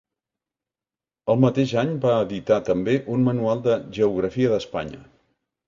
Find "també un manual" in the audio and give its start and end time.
2.71-3.65